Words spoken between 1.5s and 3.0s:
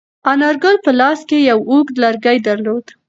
اوږد لرګی درلود.